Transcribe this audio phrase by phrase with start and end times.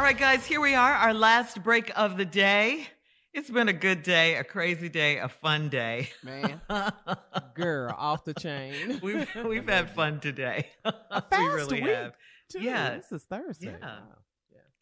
[0.00, 2.86] All right, guys, here we are, our last break of the day.
[3.34, 6.08] It's been a good day, a crazy day, a fun day.
[6.24, 6.58] Man,
[7.54, 8.98] girl, off the chain.
[9.02, 10.68] we've we've had fun today.
[10.86, 12.14] A we fast really week, have.
[12.50, 12.60] too.
[12.62, 12.96] Yeah.
[12.96, 13.76] This is Thursday.
[13.78, 13.86] Yeah.
[13.86, 14.02] Wow.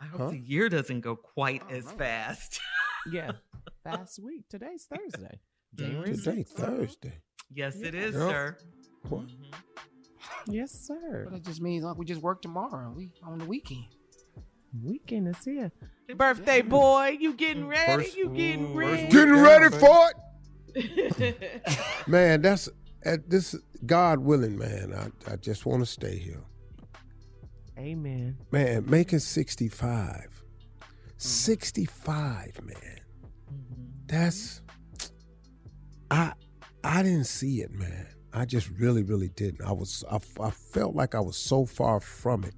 [0.00, 0.30] I hope Huh?
[0.30, 1.90] the year doesn't go quite Oh, as no.
[1.90, 2.58] fast.
[3.12, 3.32] Yeah.
[3.84, 4.48] Fast week.
[4.48, 5.40] Today's Thursday.
[5.76, 5.78] Mhm.
[5.78, 7.12] January Today, Thursday.
[7.52, 8.00] yes, it Yeah.
[8.00, 8.22] is, Yep.
[8.30, 8.56] sir.
[9.10, 9.26] What?
[9.26, 9.52] Mhm.
[10.46, 11.24] Yes, sir.
[11.28, 12.92] But that just means like we just work tomorrow.
[12.96, 13.84] We on the weekend.
[14.80, 15.70] Weekend is here.
[16.16, 18.04] Birthday boy, you getting ready?
[18.04, 19.08] First- you getting Ooh, ready?
[19.08, 20.10] Getting ready for
[20.74, 21.58] it.
[22.06, 22.68] Man, that's
[23.04, 24.94] at this God willing, man.
[24.94, 26.42] I, I just want to stay here.
[27.78, 28.38] Amen.
[28.50, 29.82] Man, making 65.
[29.88, 30.86] Mm-hmm.
[31.18, 32.76] 65, man.
[32.76, 33.82] Mm-hmm.
[34.06, 34.62] That's
[36.10, 36.32] I
[36.84, 38.06] I didn't see it, man.
[38.32, 39.66] I just really, really didn't.
[39.66, 42.54] I was I, I felt like I was so far from it.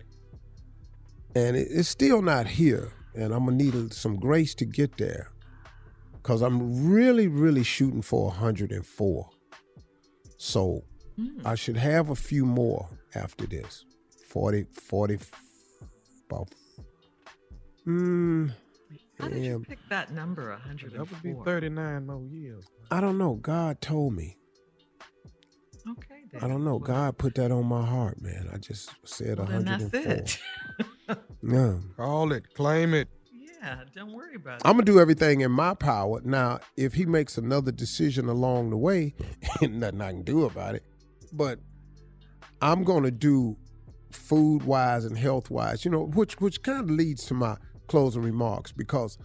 [1.35, 2.93] And it, it's still not here.
[3.15, 5.31] And I'm gonna need some grace to get there.
[6.23, 9.29] Cause I'm really, really shooting for 104.
[10.39, 10.85] So
[11.19, 11.43] Mm.
[11.45, 13.85] I should have a few more after this.
[14.29, 15.19] 40, 40,
[16.29, 16.49] about.
[17.87, 18.53] Mm,
[19.21, 20.91] How did yeah, you pick that number, 104?
[20.91, 22.65] That would be 39 more years.
[22.91, 23.35] I don't know.
[23.35, 24.37] God told me.
[25.89, 26.43] Okay, then.
[26.43, 26.79] I don't know.
[26.79, 28.49] Well, God put that on my heart, man.
[28.53, 30.01] I just said well, then 104.
[30.03, 30.35] that's
[30.81, 30.87] it.
[31.47, 31.75] Yeah.
[31.97, 33.09] Call it, claim it.
[33.33, 34.63] yeah, don't worry about it.
[34.67, 36.21] I'm gonna do everything in my power.
[36.25, 39.15] Now, if he makes another decision along the way,
[39.63, 40.85] ain't nothing I can do about it.
[41.33, 41.59] But
[42.63, 43.57] I'm gonna do
[44.11, 47.57] food wise and health wise, you know, which which kind of leads to my
[47.89, 49.19] closing remarks because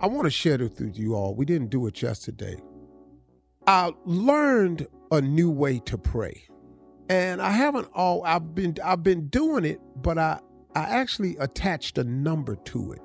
[0.00, 1.34] I want to share this with you all.
[1.34, 2.56] We didn't do it yesterday.
[3.66, 6.44] I learned a new way to pray.
[7.10, 10.40] And I haven't all I've been I've been doing it, but I
[10.74, 13.02] I actually attached a number to it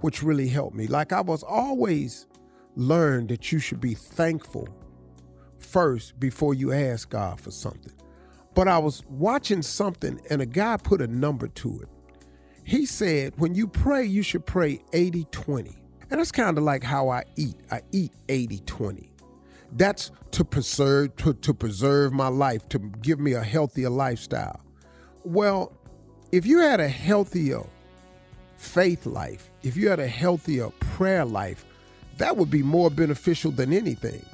[0.00, 0.86] which really helped me.
[0.86, 2.26] Like I was always
[2.76, 4.68] learned that you should be thankful
[5.58, 7.92] first before you ask God for something.
[8.54, 11.88] But I was watching something and a guy put a number to it.
[12.64, 15.76] He said, when you pray, you should pray 80 20.
[16.10, 17.56] And that's kind of like how I eat.
[17.70, 19.12] I eat 80 20.
[19.72, 24.60] That's to preserve to, to preserve my life, to give me a healthier lifestyle.
[25.22, 25.72] Well,
[26.32, 27.62] if you had a healthier
[28.56, 31.64] faith life, if you had a healthier prayer life,
[32.18, 34.24] that would be more beneficial than anything.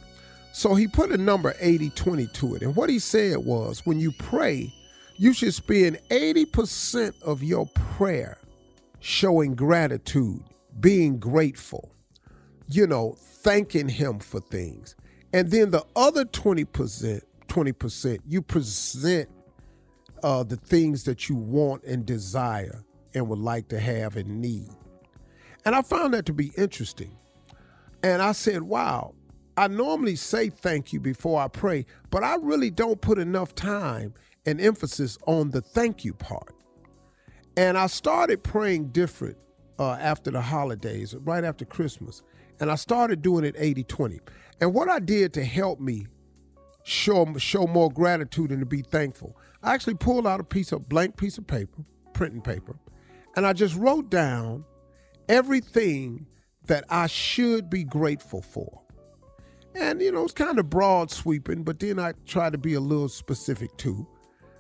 [0.53, 2.63] So he put a number 80 20 to it.
[2.63, 4.73] And what he said was when you pray,
[5.17, 7.67] you should spend 80% of your
[7.97, 8.39] prayer
[9.01, 10.43] showing gratitude,
[10.81, 11.91] being grateful,
[12.69, 14.97] you know, thanking him for things.
[15.33, 19.29] And then the other 20%, 20%, you present
[20.27, 22.85] uh, the things that you want and desire
[23.15, 24.69] and would like to have and need.
[25.65, 27.17] And I found that to be interesting.
[28.03, 29.15] And I said, wow,
[29.57, 34.15] I normally say thank you before I pray, but I really don't put enough time
[34.45, 36.57] and emphasis on the thank you part.
[37.57, 39.39] And I started praying different
[39.79, 42.25] uh, after the holidays, right after Christmas.
[42.59, 44.21] And I started doing it 80 20.
[44.61, 46.09] And what I did to help me
[46.87, 50.89] show, show more gratitude and to be thankful, I actually pulled out a piece of
[50.89, 52.77] blank piece of paper, printing paper,
[53.35, 54.65] and I just wrote down
[55.29, 56.27] everything
[56.67, 58.83] that I should be grateful for.
[59.75, 62.81] And, you know, it's kind of broad sweeping, but then I try to be a
[62.81, 64.07] little specific too.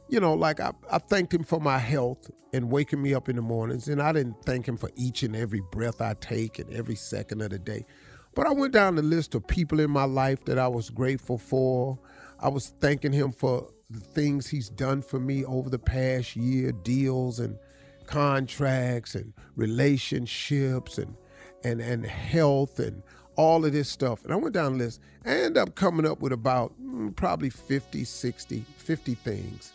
[0.09, 3.37] You know, like I, I thanked him for my health and waking me up in
[3.37, 3.89] the mornings.
[3.89, 7.41] And I didn't thank him for each and every breath I take and every second
[7.41, 7.87] of the day.
[8.35, 11.39] But I went down the list of people in my life that I was grateful
[11.39, 11.99] for.
[12.41, 16.73] I was thanking him for the things he's done for me over the past year,
[16.73, 17.59] deals and
[18.07, 21.17] contracts and relationships and
[21.65, 23.03] and and health and
[23.37, 24.25] all of this stuff.
[24.25, 25.01] And I went down the list.
[25.25, 29.73] I ended up coming up with about mm, probably 50, 60, 50 things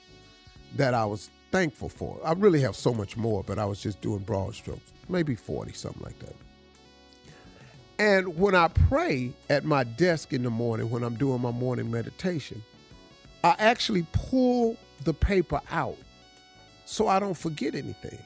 [0.75, 2.19] that I was thankful for.
[2.23, 5.73] I really have so much more, but I was just doing broad strokes, maybe 40,
[5.73, 6.35] something like that.
[8.01, 11.91] And when I pray at my desk in the morning, when I'm doing my morning
[11.91, 12.63] meditation,
[13.43, 15.99] I actually pull the paper out
[16.85, 18.17] so I don't forget anything.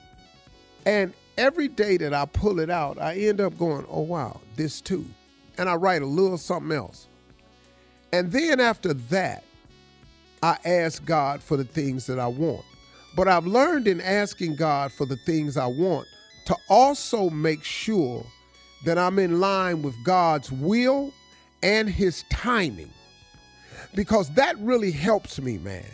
[0.86, 4.80] And every day that I pull it out, I end up going, oh, wow, this
[4.80, 5.06] too.
[5.57, 7.07] And I write a little something else.
[8.13, 9.44] And then after that,
[10.42, 12.63] I ask God for the things that I want.
[13.13, 16.07] But I've learned in asking God for the things I want
[16.45, 18.25] to also make sure
[18.86, 21.12] that I'm in line with God's will
[21.62, 22.92] and His timing.
[23.94, 25.86] Because that really helps me, man.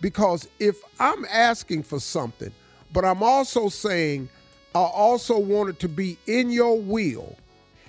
[0.00, 2.52] Because if I'm asking for something,
[2.92, 4.28] but I'm also saying,
[4.74, 7.36] I also want it to be in your will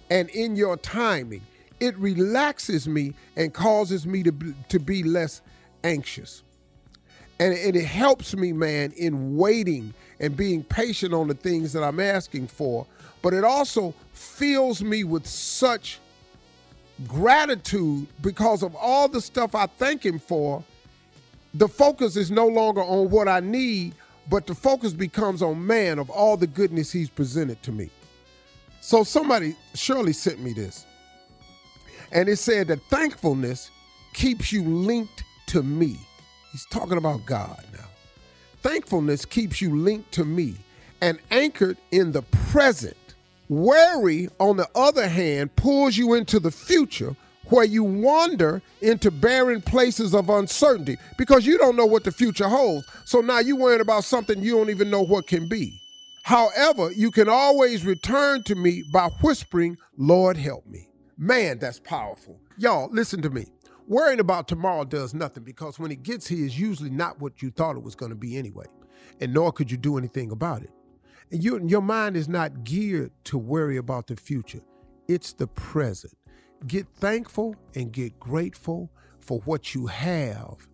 [0.09, 1.41] and in your timing,
[1.79, 5.41] it relaxes me and causes me to be, to be less
[5.83, 6.43] anxious.
[7.43, 11.83] And it, it helps me, man, in waiting and being patient on the things that
[11.83, 12.87] I'm asking for.
[13.21, 15.99] But it also fills me with such
[17.05, 20.63] gratitude because of all the stuff I thank Him for.
[21.53, 23.93] The focus is no longer on what I need,
[24.29, 27.89] but the focus becomes on man of all the goodness He's presented to me.
[28.79, 30.85] So somebody, Shirley sent me this.
[32.13, 33.69] And it said that thankfulness
[34.13, 35.99] keeps you linked to me.
[36.53, 37.87] He's talking about God now.
[38.61, 40.55] Thankfulness keeps you linked to me
[41.01, 42.95] and anchored in the present.
[43.49, 47.15] Worry, on the other hand, pulls you into the future
[47.49, 52.47] where you wander into barren places of uncertainty because you don't know what the future
[52.47, 52.87] holds.
[53.03, 55.73] So now you're worrying about something you don't even know what can be.
[56.21, 60.87] However, you can always return to me by whispering, Lord, help me.
[61.17, 62.39] Man, that's powerful.
[62.57, 63.47] Y'all, listen to me.
[63.87, 67.51] Worrying about tomorrow does nothing because when it gets here, it's usually not what you
[67.51, 68.65] thought it was going to be anyway,
[69.19, 70.71] and nor could you do anything about it.
[71.31, 74.61] And you, your mind is not geared to worry about the future,
[75.07, 76.13] it's the present.
[76.65, 80.69] Get thankful and get grateful for what you have,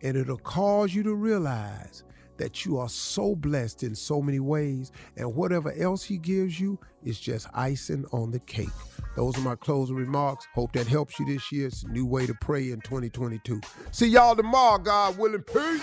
[0.00, 2.02] and it'll cause you to realize
[2.36, 6.78] that you are so blessed in so many ways, and whatever else He gives you
[7.04, 8.68] is just icing on the cake.
[9.16, 10.46] Those are my closing remarks.
[10.54, 11.66] Hope that helps you this year.
[11.68, 13.60] It's a new way to pray in 2022.
[13.92, 15.42] See y'all tomorrow, God willing.
[15.42, 15.82] Peace.